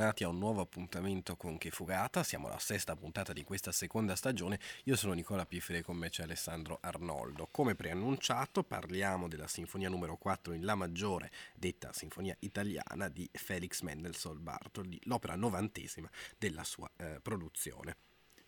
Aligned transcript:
Bentornati 0.00 0.24
a 0.24 0.28
un 0.28 0.38
nuovo 0.38 0.62
appuntamento 0.62 1.36
con 1.36 1.58
Che 1.58 1.70
Fugata. 1.70 2.22
Siamo 2.22 2.46
alla 2.46 2.58
sesta 2.58 2.96
puntata 2.96 3.34
di 3.34 3.44
questa 3.44 3.70
seconda 3.70 4.16
stagione. 4.16 4.58
Io 4.84 4.96
sono 4.96 5.12
Nicola 5.12 5.44
Pifferi 5.44 5.80
e 5.80 5.82
con 5.82 5.98
me 5.98 6.08
c'è 6.08 6.22
Alessandro 6.22 6.78
Arnoldo. 6.80 7.46
Come 7.50 7.74
preannunciato 7.74 8.62
parliamo 8.62 9.28
della 9.28 9.46
sinfonia 9.46 9.90
numero 9.90 10.16
4 10.16 10.54
in 10.54 10.64
La 10.64 10.74
maggiore, 10.74 11.30
detta 11.54 11.92
sinfonia 11.92 12.34
italiana 12.38 13.10
di 13.10 13.28
Felix 13.30 13.82
Mendelssohn 13.82 14.42
Bartholdy, 14.42 15.00
l'opera 15.02 15.36
novantesima 15.36 16.08
della 16.38 16.64
sua 16.64 16.90
eh, 16.96 17.20
produzione. 17.20 17.96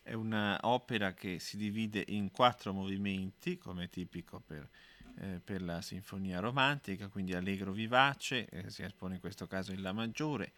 È 0.01 0.13
un'opera 0.13 1.13
che 1.13 1.37
si 1.37 1.55
divide 1.55 2.03
in 2.07 2.31
quattro 2.31 2.73
movimenti, 2.73 3.59
come 3.59 3.89
tipico 3.89 4.39
per 4.39 4.67
eh, 5.19 5.39
per 5.43 5.61
la 5.61 5.79
sinfonia 5.81 6.39
romantica, 6.39 7.07
quindi 7.07 7.35
allegro 7.35 7.71
vivace, 7.71 8.47
eh, 8.47 8.71
si 8.71 8.81
espone 8.81 9.15
in 9.15 9.19
questo 9.19 9.45
caso 9.45 9.71
in 9.71 9.83
La 9.83 9.93
maggiore, 9.93 10.53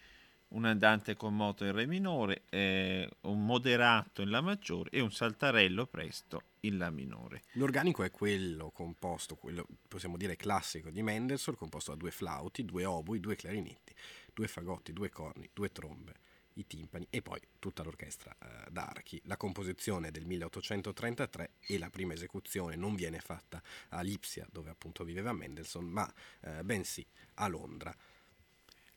un 0.56 0.66
andante 0.66 1.16
con 1.16 1.36
moto 1.36 1.66
in 1.66 1.74
Re 1.74 1.86
minore, 1.86 2.44
eh, 2.50 3.10
un 3.22 3.46
moderato 3.46 4.22
in 4.22 4.30
La 4.30 4.42
maggiore 4.42 4.90
e 4.90 5.02
un 5.02 5.12
saltarello 5.12 5.86
presto 5.86 6.44
in 6.62 6.78
La 6.78 6.90
minore. 6.90 7.44
L'organico 7.54 8.04
è 8.04 8.12
quello 8.12 8.72
composto, 8.72 9.36
quello 9.36 9.66
possiamo 9.88 10.18
dire 10.18 10.36
classico 10.36 10.90
di 10.90 11.02
Mendelssohn, 11.02 11.56
composto 11.56 11.92
da 11.92 11.98
due 11.98 12.12
flauti, 12.12 12.64
due 12.64 12.86
obui, 12.86 13.20
due 13.20 13.36
clarinetti, 13.36 13.94
due 14.34 14.48
fagotti, 14.48 14.94
due 14.94 15.10
corni, 15.10 15.50
due 15.54 15.72
trombe 15.72 16.24
i 16.58 16.66
timpani 16.68 17.06
e 17.10 17.22
poi 17.22 17.42
tutta 17.60 17.84
l'orchestra 17.84 18.34
eh, 18.40 18.72
d'archi. 18.72 19.22
La 19.26 19.36
composizione 19.36 20.10
del 20.10 20.26
1833 20.26 21.50
e 21.60 21.78
la 21.78 21.90
prima 21.90 22.14
esecuzione 22.14 22.78
non 22.78 22.96
viene 22.96 23.20
fatta 23.20 23.62
a 23.90 24.00
Lipsia, 24.00 24.48
dove 24.50 24.70
appunto 24.70 25.04
viveva 25.04 25.34
Mendelssohn, 25.34 25.86
ma 25.86 26.10
eh, 26.40 26.64
bensì 26.64 27.06
a 27.36 27.48
Londra. 27.48 27.94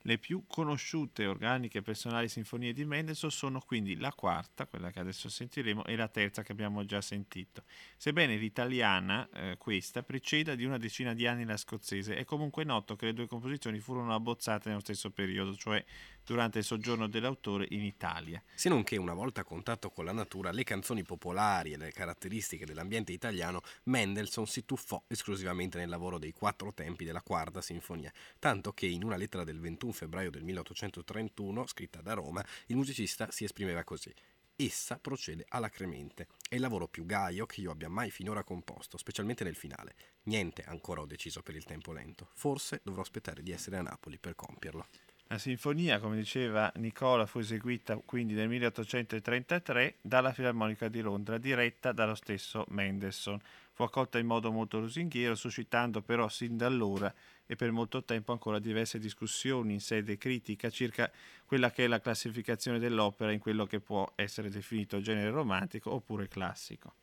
Le 0.09 0.17
più 0.17 0.45
conosciute 0.47 1.27
organiche 1.27 1.83
personali 1.83 2.29
sinfonie 2.29 2.73
di 2.73 2.83
Mendelssohn 2.83 3.29
sono 3.29 3.59
quindi 3.59 3.95
la 3.95 4.11
quarta, 4.11 4.65
quella 4.65 4.89
che 4.89 4.99
adesso 4.99 5.29
sentiremo, 5.29 5.85
e 5.85 5.95
la 5.95 6.07
terza 6.07 6.41
che 6.41 6.51
abbiamo 6.51 6.83
già 6.83 6.99
sentito. 6.99 7.61
Sebbene 7.95 8.35
l'italiana, 8.35 9.29
eh, 9.31 9.57
questa, 9.59 10.01
preceda 10.01 10.55
di 10.55 10.65
una 10.65 10.79
decina 10.79 11.13
di 11.13 11.27
anni 11.27 11.45
la 11.45 11.57
scozzese, 11.57 12.15
è 12.15 12.25
comunque 12.25 12.63
noto 12.63 12.95
che 12.95 13.05
le 13.05 13.13
due 13.13 13.27
composizioni 13.27 13.77
furono 13.77 14.11
abbozzate 14.15 14.69
nello 14.69 14.81
stesso 14.81 15.11
periodo, 15.11 15.55
cioè 15.55 15.85
durante 16.29 16.59
il 16.59 16.63
soggiorno 16.63 17.07
dell'autore 17.07 17.65
in 17.71 17.83
Italia. 17.83 18.39
Se 18.53 18.69
non 18.69 18.83
che 18.83 18.97
una 18.97 19.15
volta 19.15 19.41
a 19.41 19.43
contatto 19.43 19.89
con 19.89 20.05
la 20.05 20.11
natura, 20.11 20.51
le 20.51 20.63
canzoni 20.63 21.01
popolari 21.01 21.73
e 21.73 21.77
le 21.77 21.91
caratteristiche 21.91 22.67
dell'ambiente 22.67 23.11
italiano, 23.11 23.61
Mendelssohn 23.85 24.45
si 24.45 24.63
tuffò 24.63 25.01
esclusivamente 25.07 25.79
nel 25.79 25.89
lavoro 25.89 26.19
dei 26.19 26.31
quattro 26.31 26.71
tempi 26.71 27.03
della 27.03 27.23
quarta 27.23 27.61
sinfonia, 27.61 28.13
tanto 28.37 28.73
che 28.73 28.85
in 28.85 29.03
una 29.03 29.15
lettera 29.15 29.43
del 29.43 29.59
21 29.59 29.91
febbraio 29.91 30.29
del 30.29 30.43
1831, 30.43 31.65
scritta 31.65 31.99
da 32.01 32.13
Roma, 32.13 32.45
il 32.67 32.75
musicista 32.75 33.31
si 33.31 33.43
esprimeva 33.43 33.83
così. 33.83 34.13
Essa 34.55 34.99
procede 34.99 35.45
alacremente. 35.47 36.27
È 36.47 36.53
il 36.53 36.61
lavoro 36.61 36.87
più 36.87 37.07
gaio 37.07 37.47
che 37.47 37.61
io 37.61 37.71
abbia 37.71 37.89
mai 37.89 38.11
finora 38.11 38.43
composto, 38.43 38.97
specialmente 38.97 39.43
nel 39.43 39.55
finale. 39.55 39.95
Niente 40.23 40.61
ancora 40.63 41.01
ho 41.01 41.07
deciso 41.07 41.41
per 41.41 41.55
il 41.55 41.63
tempo 41.63 41.91
lento. 41.91 42.29
Forse 42.35 42.81
dovrò 42.83 43.01
aspettare 43.01 43.41
di 43.41 43.51
essere 43.51 43.77
a 43.77 43.81
Napoli 43.81 44.19
per 44.19 44.35
compierlo. 44.35 44.85
La 45.31 45.37
sinfonia, 45.37 45.99
come 45.99 46.15
diceva 46.15 46.71
Nicola, 46.77 47.27
fu 47.27 47.37
eseguita 47.37 47.95
quindi 48.03 48.33
nel 48.33 48.47
1833 48.47 49.97
dalla 50.01 50.33
Filarmonica 50.33 50.87
di 50.87 51.01
Londra, 51.01 51.37
diretta 51.37 51.91
dallo 51.91 52.15
stesso 52.15 52.65
Mendelssohn. 52.69 53.39
Fu 53.71 53.83
accolta 53.83 54.17
in 54.17 54.25
modo 54.25 54.51
molto 54.51 54.79
lusinghiero, 54.79 55.35
suscitando 55.35 56.01
però 56.01 56.27
sin 56.29 56.57
da 56.57 56.65
allora 56.65 57.13
e 57.45 57.55
per 57.55 57.71
molto 57.71 58.03
tempo 58.03 58.31
ancora 58.31 58.57
diverse 58.57 58.97
discussioni 58.97 59.73
in 59.73 59.81
sede 59.81 60.17
critica 60.17 60.71
circa 60.71 61.11
quella 61.45 61.69
che 61.69 61.83
è 61.83 61.87
la 61.87 62.01
classificazione 62.01 62.79
dell'opera 62.79 63.31
in 63.31 63.39
quello 63.39 63.67
che 63.67 63.79
può 63.79 64.11
essere 64.15 64.49
definito 64.49 64.99
genere 64.99 65.29
romantico 65.29 65.93
oppure 65.93 66.27
classico. 66.27 66.95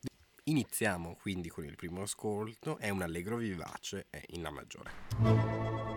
Iniziamo 0.49 1.15
quindi 1.15 1.49
con 1.49 1.65
il 1.65 1.77
primo 1.77 2.03
ascolto, 2.03 2.77
è 2.79 2.89
un 2.89 3.03
allegro 3.03 3.37
vivace, 3.37 4.07
è 4.11 4.21
in 4.31 4.43
La 4.43 4.51
maggiore. 4.51 5.96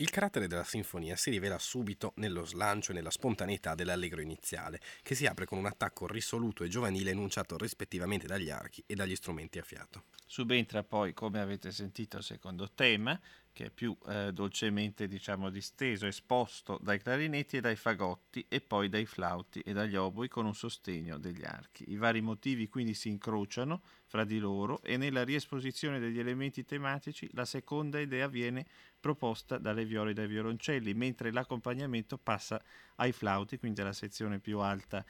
Il 0.00 0.08
carattere 0.08 0.46
della 0.46 0.64
sinfonia 0.64 1.14
si 1.14 1.28
rivela 1.28 1.58
subito 1.58 2.14
nello 2.16 2.46
slancio 2.46 2.92
e 2.92 2.94
nella 2.94 3.10
spontaneità 3.10 3.74
dell'allegro 3.74 4.22
iniziale, 4.22 4.80
che 5.02 5.14
si 5.14 5.26
apre 5.26 5.44
con 5.44 5.58
un 5.58 5.66
attacco 5.66 6.06
risoluto 6.06 6.64
e 6.64 6.68
giovanile 6.68 7.10
enunciato 7.10 7.58
rispettivamente 7.58 8.26
dagli 8.26 8.48
archi 8.48 8.82
e 8.86 8.94
dagli 8.94 9.14
strumenti 9.14 9.58
a 9.58 9.62
fiato. 9.62 10.04
Subentra 10.32 10.84
poi, 10.84 11.12
come 11.12 11.40
avete 11.40 11.72
sentito, 11.72 12.18
il 12.18 12.22
secondo 12.22 12.70
tema, 12.72 13.18
che 13.52 13.64
è 13.64 13.70
più 13.70 13.96
eh, 14.06 14.30
dolcemente 14.32 15.08
diciamo, 15.08 15.50
disteso, 15.50 16.06
esposto 16.06 16.78
dai 16.80 17.00
clarinetti 17.00 17.56
e 17.56 17.60
dai 17.60 17.74
fagotti 17.74 18.46
e 18.48 18.60
poi 18.60 18.88
dai 18.88 19.06
flauti 19.06 19.58
e 19.58 19.72
dagli 19.72 19.96
oboi 19.96 20.28
con 20.28 20.46
un 20.46 20.54
sostegno 20.54 21.18
degli 21.18 21.44
archi. 21.44 21.90
I 21.90 21.96
vari 21.96 22.20
motivi 22.20 22.68
quindi 22.68 22.94
si 22.94 23.08
incrociano 23.08 23.82
fra 24.06 24.22
di 24.22 24.38
loro 24.38 24.80
e 24.84 24.96
nella 24.96 25.24
riesposizione 25.24 25.98
degli 25.98 26.20
elementi 26.20 26.64
tematici 26.64 27.28
la 27.32 27.44
seconda 27.44 27.98
idea 27.98 28.28
viene 28.28 28.66
proposta 29.00 29.58
dalle 29.58 29.84
viole 29.84 30.12
e 30.12 30.14
dai 30.14 30.28
violoncelli, 30.28 30.94
mentre 30.94 31.32
l'accompagnamento 31.32 32.18
passa 32.18 32.62
ai 32.96 33.10
flauti, 33.10 33.58
quindi 33.58 33.80
alla 33.80 33.92
sezione 33.92 34.38
più 34.38 34.60
alta 34.60 35.04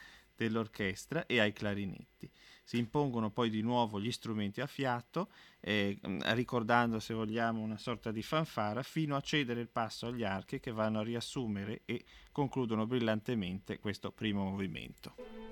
dell'orchestra, 0.44 1.26
e 1.26 1.40
ai 1.40 1.52
clarinetti. 1.52 2.30
Si 2.64 2.78
impongono 2.78 3.30
poi 3.30 3.50
di 3.50 3.62
nuovo 3.62 4.00
gli 4.00 4.12
strumenti 4.12 4.60
a 4.60 4.66
fiato, 4.66 5.30
eh, 5.60 5.98
ricordando, 6.32 7.00
se 7.00 7.14
vogliamo, 7.14 7.60
una 7.60 7.78
sorta 7.78 8.12
di 8.12 8.22
fanfara, 8.22 8.82
fino 8.82 9.16
a 9.16 9.20
cedere 9.20 9.60
il 9.60 9.68
passo 9.68 10.06
agli 10.06 10.22
archi 10.22 10.60
che 10.60 10.70
vanno 10.70 11.00
a 11.00 11.02
riassumere 11.02 11.82
e 11.84 12.04
concludono 12.30 12.86
brillantemente 12.86 13.78
questo 13.78 14.12
primo 14.12 14.44
movimento. 14.44 15.49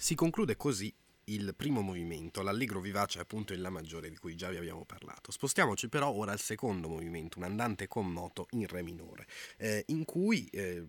Si 0.00 0.14
conclude 0.14 0.54
così 0.54 0.94
il 1.24 1.54
primo 1.56 1.80
movimento, 1.80 2.40
l'allegro 2.40 2.80
vivace 2.80 3.18
appunto 3.18 3.52
in 3.52 3.60
La 3.60 3.68
maggiore 3.68 4.08
di 4.08 4.16
cui 4.16 4.36
già 4.36 4.48
vi 4.48 4.56
abbiamo 4.56 4.84
parlato. 4.84 5.32
Spostiamoci 5.32 5.88
però 5.88 6.08
ora 6.12 6.30
al 6.30 6.38
secondo 6.38 6.88
movimento, 6.88 7.38
un 7.38 7.44
andante 7.44 7.88
con 7.88 8.06
moto 8.06 8.46
in 8.50 8.68
re 8.68 8.82
minore, 8.82 9.26
eh, 9.56 9.82
in 9.88 10.04
cui 10.04 10.46
eh, 10.52 10.86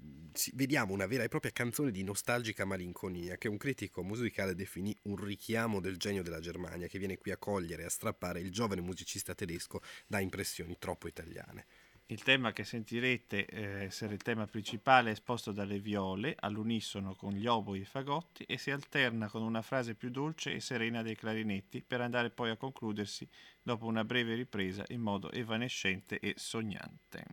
vediamo 0.53 0.93
una 0.93 1.07
vera 1.07 1.23
e 1.23 1.27
propria 1.27 1.51
canzone 1.51 1.89
di 1.89 2.03
nostalgica 2.03 2.65
malinconia 2.65 3.35
che 3.37 3.47
un 3.47 3.57
critico 3.57 4.03
musicale 4.03 4.53
definì 4.53 4.95
un 5.05 5.15
richiamo 5.15 5.79
del 5.81 5.97
genio 5.97 6.21
della 6.21 6.39
Germania 6.39 6.85
che 6.85 6.99
viene 6.99 7.17
qui 7.17 7.31
a 7.31 7.37
cogliere 7.37 7.81
e 7.81 7.85
a 7.85 7.89
strappare 7.89 8.39
il 8.39 8.51
giovane 8.51 8.81
musicista 8.81 9.33
tedesco 9.33 9.81
da 10.05 10.19
impressioni 10.19 10.77
troppo 10.77 11.07
italiane. 11.07 11.65
Il 12.11 12.23
tema 12.23 12.53
che 12.53 12.63
sentirete 12.63 13.45
eh, 13.45 13.83
essere 13.83 14.15
il 14.15 14.23
tema 14.23 14.47
principale 14.47 15.09
è 15.09 15.11
esposto 15.11 15.51
dalle 15.51 15.77
viole 15.77 16.35
all'unisono 16.39 17.13
con 17.13 17.33
gli 17.33 17.45
oboi 17.45 17.77
e 17.77 17.81
i 17.83 17.85
fagotti 17.85 18.45
e 18.45 18.57
si 18.57 18.71
alterna 18.71 19.29
con 19.29 19.43
una 19.43 19.61
frase 19.61 19.93
più 19.93 20.09
dolce 20.09 20.53
e 20.53 20.59
serena 20.59 21.03
dei 21.03 21.15
clarinetti 21.15 21.83
per 21.85 22.01
andare 22.01 22.31
poi 22.31 22.49
a 22.49 22.57
concludersi 22.57 23.27
dopo 23.61 23.85
una 23.85 24.03
breve 24.03 24.33
ripresa 24.33 24.83
in 24.87 25.01
modo 25.01 25.31
evanescente 25.31 26.17
e 26.17 26.33
sognante. 26.35 27.25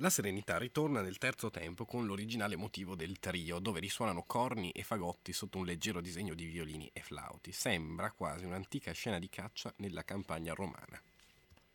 La 0.00 0.10
serenità 0.10 0.58
ritorna 0.58 1.00
nel 1.00 1.16
terzo 1.16 1.48
tempo 1.48 1.86
con 1.86 2.04
l'originale 2.04 2.54
motivo 2.54 2.94
del 2.94 3.18
trio, 3.18 3.58
dove 3.58 3.80
risuonano 3.80 4.24
corni 4.24 4.70
e 4.72 4.82
fagotti 4.82 5.32
sotto 5.32 5.56
un 5.56 5.64
leggero 5.64 6.02
disegno 6.02 6.34
di 6.34 6.44
violini 6.44 6.90
e 6.92 7.00
flauti. 7.00 7.50
Sembra 7.50 8.10
quasi 8.10 8.44
un'antica 8.44 8.92
scena 8.92 9.18
di 9.18 9.30
caccia 9.30 9.72
nella 9.78 10.04
campagna 10.04 10.52
romana. 10.52 11.00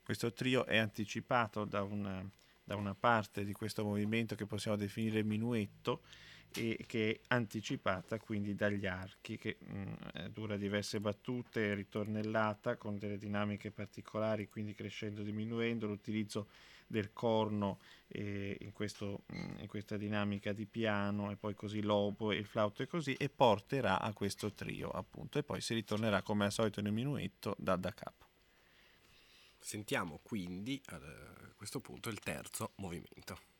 Questo 0.04 0.32
trio 0.34 0.68
è 0.68 0.78
anticipato 0.78 1.66
da 1.66 1.82
una, 1.82 2.24
da 2.64 2.76
una 2.76 2.94
parte 2.94 3.44
di 3.44 3.54
questo 3.54 3.84
movimento 3.84 4.36
che 4.36 4.46
possiamo 4.46 4.78
definire 4.78 5.24
minuetto 5.24 6.04
e 6.54 6.84
che 6.86 7.12
è 7.12 7.20
anticipata 7.28 8.20
quindi 8.20 8.56
dagli 8.56 8.86
archi 8.86 9.38
che 9.38 9.58
mh, 9.60 9.80
mm, 9.80 10.26
dura 10.32 10.58
diverse 10.58 11.00
battute, 11.00 11.74
ritornellata 11.74 12.76
con 12.76 12.98
delle 12.98 13.18
dinamiche 13.18 13.72
particolari, 13.72 14.50
quindi 14.50 14.74
crescendo, 14.74 15.22
diminuendo, 15.24 15.88
l'utilizzo 15.88 16.48
del 16.88 17.14
corno 17.14 17.80
eh, 18.08 18.58
in, 18.60 18.74
questo, 18.74 19.24
mm, 19.34 19.60
in, 19.60 19.68
questa 19.68 19.98
dinamica 19.98 20.52
di 20.52 20.66
piano 20.66 21.32
e 21.32 21.38
poi 21.38 21.56
così 21.56 21.82
l'obo 21.82 22.32
e 22.32 22.38
il 22.38 22.46
flauto 22.46 22.84
e 22.84 22.88
così 22.88 23.14
e 23.14 23.30
porterà 23.30 24.00
a 24.00 24.12
questo 24.14 24.52
trio 24.52 24.90
appunto 24.90 25.40
e 25.40 25.44
poi 25.44 25.62
si 25.62 25.74
ritornerà 25.74 26.22
come 26.22 26.46
al 26.46 26.52
solito 26.52 26.82
nel 26.82 26.92
minuetto 26.92 27.56
da, 27.58 27.78
da 27.78 27.94
capo. 27.94 28.26
Sentiamo 29.58 30.20
quindi 30.22 30.82
a 30.88 31.00
questo 31.56 31.80
punto 31.80 32.10
il 32.10 32.20
terzo 32.20 32.72
movimento. 32.76 33.51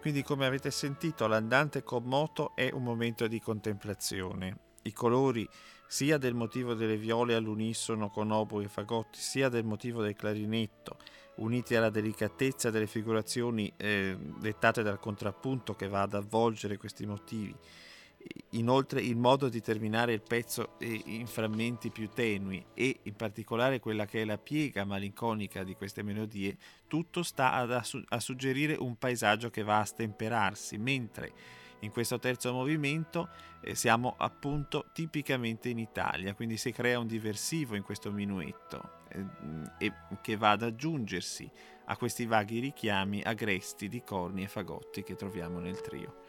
Quindi 0.00 0.22
come 0.22 0.46
avete 0.46 0.70
sentito 0.70 1.26
l'andante 1.26 1.82
con 1.82 2.04
moto 2.04 2.52
è 2.54 2.70
un 2.72 2.84
momento 2.84 3.26
di 3.26 3.40
contemplazione. 3.40 4.56
I 4.82 4.92
colori 4.92 5.46
sia 5.86 6.18
del 6.18 6.34
motivo 6.34 6.74
delle 6.74 6.96
viole 6.96 7.34
all'unisono 7.34 8.08
con 8.08 8.30
oboe 8.30 8.64
e 8.64 8.68
fagotti, 8.68 9.18
sia 9.18 9.48
del 9.48 9.64
motivo 9.64 10.02
del 10.02 10.14
clarinetto, 10.14 10.98
uniti 11.36 11.74
alla 11.74 11.90
delicatezza 11.90 12.70
delle 12.70 12.86
figurazioni 12.86 13.72
eh, 13.76 14.16
dettate 14.38 14.82
dal 14.82 15.00
contrappunto 15.00 15.74
che 15.74 15.88
va 15.88 16.02
ad 16.02 16.14
avvolgere 16.14 16.76
questi 16.76 17.04
motivi 17.04 17.54
Inoltre 18.52 19.00
il 19.00 19.16
modo 19.16 19.48
di 19.48 19.60
terminare 19.60 20.14
il 20.14 20.22
pezzo 20.22 20.76
in 20.80 21.26
frammenti 21.26 21.90
più 21.90 22.08
tenui 22.08 22.64
e 22.74 23.00
in 23.02 23.14
particolare 23.14 23.78
quella 23.78 24.06
che 24.06 24.22
è 24.22 24.24
la 24.24 24.38
piega 24.38 24.84
malinconica 24.84 25.62
di 25.64 25.74
queste 25.74 26.02
melodie, 26.02 26.56
tutto 26.88 27.22
sta 27.22 27.52
a, 27.52 28.20
suggerire 28.20 28.74
un 28.74 28.96
paesaggio 28.96 29.50
che 29.50 29.62
va 29.62 29.80
a 29.80 29.84
stemperarsi, 29.84 30.78
mentre 30.78 31.32
in 31.80 31.90
questo 31.90 32.18
terzo 32.18 32.52
movimento 32.52 33.28
eh, 33.60 33.74
siamo 33.74 34.14
appunto 34.16 34.86
tipicamente 34.92 35.68
in 35.68 35.78
Italia, 35.78 36.34
quindi 36.34 36.56
si 36.56 36.72
crea 36.72 36.98
un 36.98 37.06
diversivo 37.06 37.76
in 37.76 37.82
questo 37.82 38.10
minuetto 38.10 38.96
eh, 39.78 39.92
che 40.20 40.36
va 40.36 40.52
ad 40.52 40.62
aggiungersi 40.62 41.48
a 41.84 41.96
questi 41.96 42.26
vaghi 42.26 42.58
richiami 42.60 43.22
agresti 43.22 43.88
di 43.88 44.02
corni 44.02 44.42
e 44.42 44.48
fagotti 44.48 45.02
che 45.02 45.14
troviamo 45.14 45.58
nel 45.58 45.80
trio. 45.80 46.27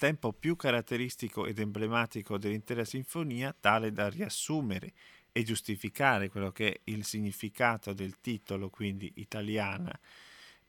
Tempo 0.00 0.32
più 0.32 0.56
caratteristico 0.56 1.44
ed 1.44 1.58
emblematico 1.58 2.38
dell'intera 2.38 2.86
sinfonia, 2.86 3.54
tale 3.60 3.92
da 3.92 4.08
riassumere 4.08 4.94
e 5.30 5.42
giustificare 5.42 6.30
quello 6.30 6.50
che 6.52 6.72
è 6.72 6.80
il 6.84 7.04
significato 7.04 7.92
del 7.92 8.18
titolo, 8.22 8.70
quindi 8.70 9.12
italiana, 9.16 9.92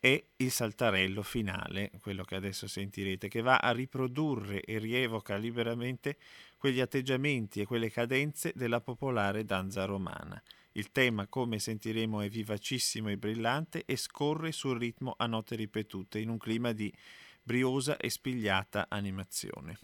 è 0.01 0.21
il 0.35 0.51
saltarello 0.51 1.23
finale, 1.23 1.91
quello 2.01 2.25
che 2.25 2.35
adesso 2.35 2.67
sentirete, 2.67 3.29
che 3.29 3.39
va 3.39 3.55
a 3.59 3.71
riprodurre 3.71 4.63
e 4.63 4.79
rievoca 4.79 5.37
liberamente 5.37 6.17
quegli 6.57 6.81
atteggiamenti 6.81 7.61
e 7.61 7.65
quelle 7.65 7.89
cadenze 7.89 8.51
della 8.53 8.81
popolare 8.81 9.45
danza 9.45 9.85
romana. 9.85 10.43
Il 10.73 10.91
tema, 10.91 11.27
come 11.27 11.57
sentiremo, 11.57 12.19
è 12.19 12.27
vivacissimo 12.27 13.07
e 13.07 13.17
brillante 13.17 13.85
e 13.85 13.95
scorre 13.95 14.51
sul 14.51 14.77
ritmo 14.77 15.13
a 15.17 15.25
note 15.25 15.55
ripetute 15.55 16.19
in 16.19 16.27
un 16.27 16.37
clima 16.37 16.73
di 16.73 16.93
briosa 17.43 17.97
e 17.97 18.09
spigliata 18.09 18.87
animazione. 18.89 19.79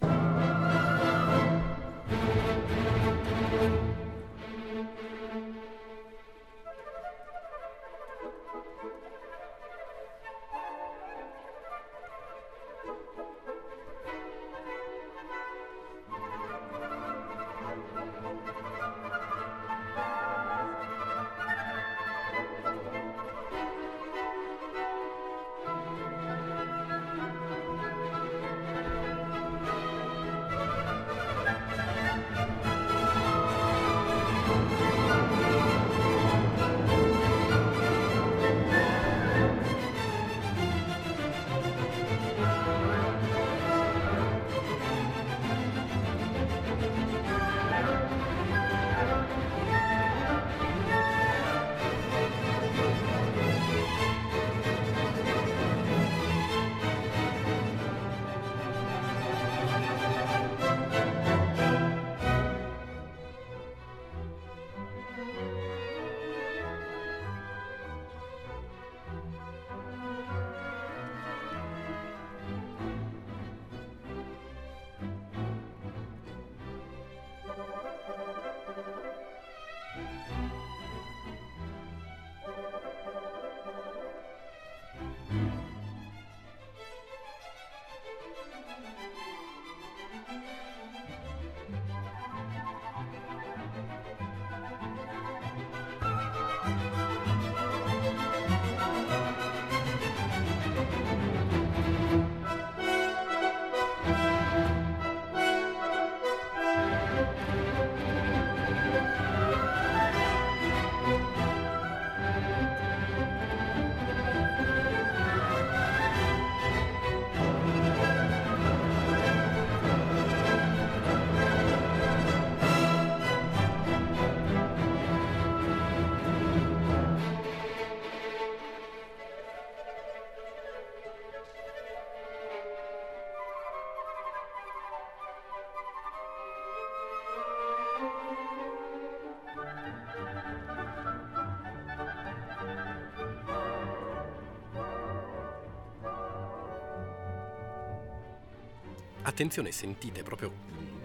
Attenzione, 149.27 149.73
sentite 149.73 150.23
proprio 150.23 150.53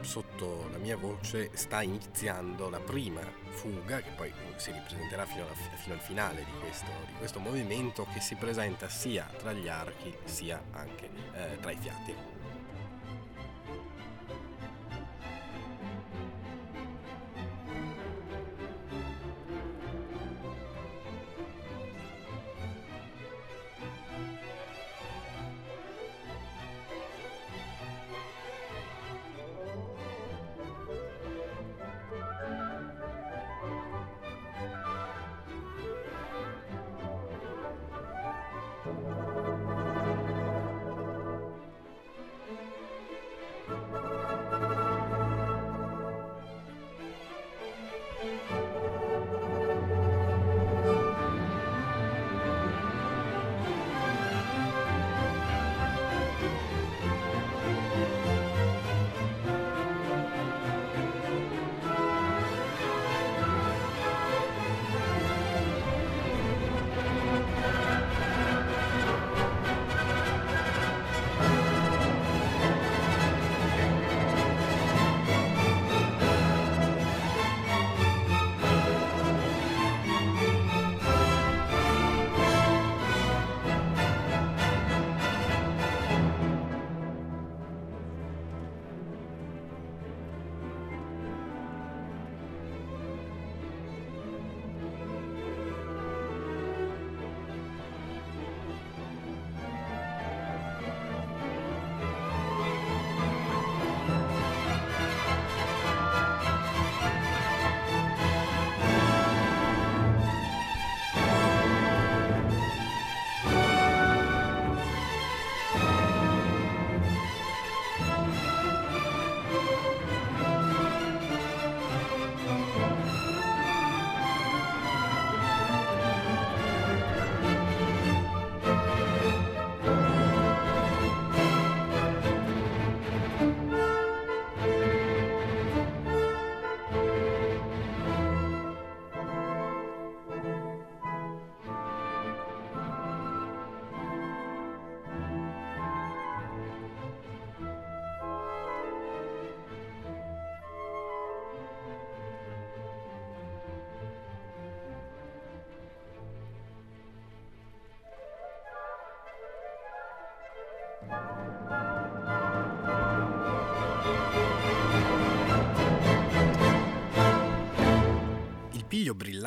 sotto 0.02 0.68
la 0.70 0.78
mia 0.78 0.96
voce 0.96 1.50
sta 1.54 1.82
iniziando 1.82 2.70
la 2.70 2.78
prima 2.78 3.20
fuga 3.48 4.00
che 4.00 4.10
poi 4.10 4.32
si 4.54 4.70
ripresenterà 4.70 5.26
fino, 5.26 5.42
alla, 5.42 5.54
fino 5.54 5.94
al 5.94 6.00
finale 6.00 6.44
di 6.44 6.52
questo, 6.60 6.86
di 7.04 7.14
questo, 7.18 7.40
movimento 7.40 8.06
che 8.12 8.20
si 8.20 8.36
presenta 8.36 8.88
sia 8.88 9.28
tra 9.38 9.52
gli 9.52 9.66
archi 9.66 10.14
sia 10.22 10.62
anche 10.70 11.10
eh, 11.34 11.58
tra 11.60 11.72
i 11.72 11.76
fiati. 11.76 12.31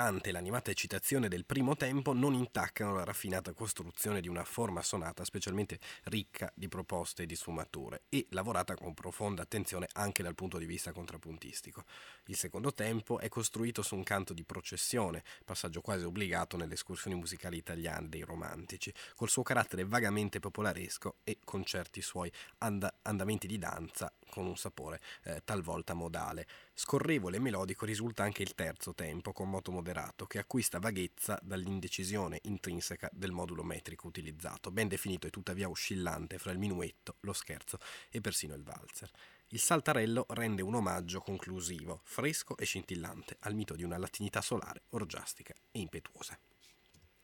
Scintillante 0.06 0.30
e 0.30 0.32
l'animata 0.32 0.72
eccitazione 0.72 1.28
del 1.28 1.46
primo 1.46 1.76
tempo 1.76 2.14
non 2.14 2.34
intaccano 2.34 2.94
la 2.94 3.04
raffinata 3.04 3.54
costruzione 3.54 4.22
di 4.22 4.28
una 4.28 4.44
forma 4.44 4.84
sonata 4.84 5.24
specialmente 5.24 5.80
ricca 6.04 6.52
di 6.54 6.68
proposte 6.68 7.24
e 7.24 7.26
di 7.26 7.36
sfumature 7.36 8.04
e 8.10 8.28
lavorata 8.30 8.76
con 8.76 8.94
profonda 8.94 9.42
attenzione 9.42 9.88
anche 9.94 10.22
dal 10.22 10.36
punto 10.36 10.60
di 10.60 10.66
vista 10.66 10.92
contrappuntistico. 10.92 11.86
Il 12.26 12.36
secondo 12.36 12.72
tempo 12.74 13.20
è 13.20 13.30
costruito 13.30 13.82
su 13.82 13.96
un 13.96 14.04
canto 14.04 14.34
di 14.34 14.44
processione, 14.44 15.24
passaggio 15.44 15.82
quasi 15.82 16.04
obbligato 16.04 16.56
nelle 16.56 16.76
escursioni 16.76 17.16
musicali 17.16 17.58
italiane 17.58 18.10
dei 18.10 18.22
romantici, 18.22 18.94
col 19.16 19.30
suo 19.30 19.42
carattere 19.42 19.86
vagamente 19.86 20.40
popolaresco 20.40 21.18
e 21.24 21.40
con 21.44 21.64
certi 21.64 22.02
suoi 22.02 22.32
and- 22.60 22.94
andamenti 23.02 23.48
di 23.48 23.58
danza 23.58 24.14
con 24.36 24.48
un 24.48 24.58
sapore 24.58 25.00
eh, 25.24 25.42
talvolta 25.46 25.94
modale. 25.94 26.46
Scorrevole 26.74 27.38
e 27.38 27.40
melodico 27.40 27.86
risulta 27.86 28.24
anche 28.24 28.44
il 28.44 28.54
terzo 28.54 28.94
tempo, 28.94 29.32
con 29.32 29.50
moto 29.50 29.72
moderato, 29.72 30.26
che 30.26 30.40
acquista 30.40 30.78
vaghezza 30.78 31.40
dall'indecisione 31.42 32.42
intrinseca 32.44 33.10
del 33.14 33.32
modulo 33.32 33.64
metrico 33.64 34.08
utilizzato, 34.08 34.72
ben 34.72 34.90
definito 34.90 35.26
e 35.26 35.30
tuttavia 35.30 35.70
oscillante 35.70 36.38
fra 36.38 36.52
il 36.52 36.60
minuetto, 36.60 37.16
lo 37.22 37.32
scherzo 37.32 37.80
e 38.10 38.20
persino 38.20 38.56
il 38.56 38.64
valzer. 38.64 39.10
Il 39.50 39.60
saltarello 39.60 40.26
rende 40.32 40.62
un 40.62 40.76
omaggio 40.76 41.22
conclusivo, 41.22 42.02
fresco 42.04 42.58
e 42.58 42.66
scintillante 42.66 43.38
al 43.40 43.56
mito 43.56 43.74
di 43.74 43.84
una 43.84 43.98
latinità 43.98 44.42
solare, 44.42 44.82
orgiastica 44.90 45.54
e 45.72 45.80
impetuosa. 45.80 46.38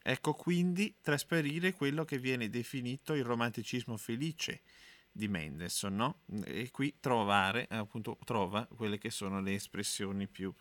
Ecco 0.01 0.33
quindi 0.33 0.95
trasparire 1.01 1.73
quello 1.73 2.05
che 2.05 2.19
viene 2.19 2.49
definito 2.49 3.13
il 3.13 3.25
romanticismo 3.25 3.97
felice, 3.97 4.61
di 5.11 5.27
Mendelssohn, 5.27 5.95
no? 5.95 6.21
E 6.45 6.69
qui 6.71 6.95
trovare, 6.99 7.67
appunto, 7.69 8.17
trova 8.23 8.65
quelle 8.65 8.97
che 8.97 9.09
sono 9.09 9.41
le 9.41 9.55
espressioni 9.55 10.27
più, 10.27 10.53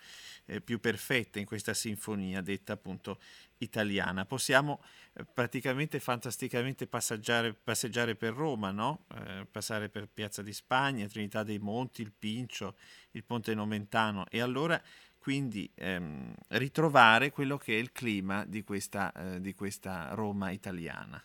eh, 0.47 0.61
più 0.61 0.81
perfette 0.81 1.39
in 1.39 1.47
questa 1.47 1.73
sinfonia 1.73 2.41
detta 2.41 2.73
appunto 2.73 3.21
italiana. 3.59 4.25
Possiamo 4.25 4.83
eh, 5.13 5.25
praticamente 5.25 6.01
fantasticamente 6.01 6.87
passeggiare 6.87 8.17
per 8.17 8.35
Roma, 8.35 8.71
no? 8.71 9.07
eh, 9.15 9.47
passare 9.51 9.89
per 9.89 10.09
Piazza 10.09 10.43
di 10.43 10.53
Spagna, 10.53 11.07
Trinità 11.07 11.43
dei 11.43 11.59
Monti, 11.59 12.03
il 12.03 12.13
Pincio, 12.13 12.77
il 13.13 13.25
Ponte 13.25 13.55
Nomentano 13.55 14.27
e 14.29 14.41
allora 14.41 14.81
quindi 15.19 15.71
ehm, 15.75 16.33
ritrovare 16.49 17.31
quello 17.31 17.59
che 17.59 17.75
è 17.75 17.79
il 17.79 17.93
clima 17.93 18.45
di 18.47 18.65
questa, 18.65 19.13
eh, 19.13 19.41
di 19.41 19.53
questa 19.55 20.15
Roma 20.15 20.51
italiana. 20.51 21.23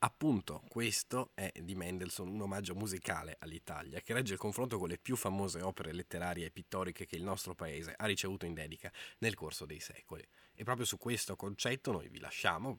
Appunto, 0.00 0.62
questo 0.68 1.32
è 1.34 1.50
di 1.60 1.74
Mendelssohn 1.74 2.28
un 2.28 2.42
omaggio 2.42 2.76
musicale 2.76 3.36
all'Italia 3.40 4.00
che 4.00 4.12
regge 4.12 4.34
il 4.34 4.38
confronto 4.38 4.78
con 4.78 4.88
le 4.88 4.96
più 4.96 5.16
famose 5.16 5.60
opere 5.60 5.92
letterarie 5.92 6.46
e 6.46 6.50
pittoriche 6.52 7.04
che 7.04 7.16
il 7.16 7.24
nostro 7.24 7.56
paese 7.56 7.94
ha 7.96 8.06
ricevuto 8.06 8.46
in 8.46 8.54
dedica 8.54 8.92
nel 9.18 9.34
corso 9.34 9.66
dei 9.66 9.80
secoli. 9.80 10.24
E 10.54 10.62
proprio 10.62 10.86
su 10.86 10.98
questo 10.98 11.34
concetto 11.34 11.90
noi 11.90 12.08
vi 12.08 12.20
lasciamo, 12.20 12.78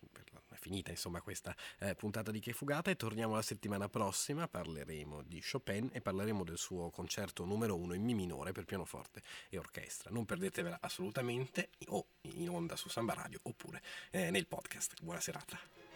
è 0.49 0.55
finita 0.55 0.91
insomma 0.91 1.21
questa 1.21 1.53
eh, 1.79 1.93
puntata 1.93 2.31
di 2.31 2.39
Che 2.39 2.53
Fugata 2.53 2.89
e 2.89 2.95
torniamo 2.95 3.35
la 3.35 3.41
settimana 3.41 3.89
prossima, 3.89 4.47
parleremo 4.47 5.21
di 5.23 5.43
Chopin 5.43 5.89
e 5.91 5.99
parleremo 5.99 6.45
del 6.45 6.57
suo 6.57 6.89
concerto 6.89 7.43
numero 7.43 7.75
uno 7.75 7.95
in 7.95 8.03
Mi 8.03 8.13
minore 8.13 8.53
per 8.53 8.63
pianoforte 8.63 9.21
e 9.49 9.57
orchestra. 9.57 10.09
Non 10.09 10.23
perdetevela 10.23 10.77
assolutamente 10.79 11.71
o 11.87 12.05
in 12.21 12.47
onda 12.47 12.77
su 12.77 12.87
Samba 12.87 13.13
Radio 13.13 13.39
oppure 13.43 13.81
eh, 14.11 14.31
nel 14.31 14.47
podcast. 14.47 15.01
Buona 15.01 15.19
serata. 15.19 15.88